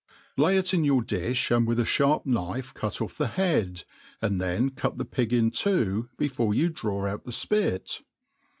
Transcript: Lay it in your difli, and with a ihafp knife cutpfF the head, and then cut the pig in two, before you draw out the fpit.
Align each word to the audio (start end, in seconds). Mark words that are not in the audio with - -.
Lay 0.35 0.57
it 0.57 0.73
in 0.73 0.83
your 0.83 1.03
difli, 1.03 1.55
and 1.55 1.67
with 1.67 1.79
a 1.79 1.83
ihafp 1.83 2.25
knife 2.25 2.73
cutpfF 2.73 3.17
the 3.17 3.27
head, 3.27 3.83
and 4.19 4.41
then 4.41 4.71
cut 4.71 4.97
the 4.97 5.05
pig 5.05 5.31
in 5.31 5.51
two, 5.51 6.09
before 6.17 6.55
you 6.55 6.69
draw 6.69 7.05
out 7.05 7.23
the 7.23 7.29
fpit. 7.29 8.01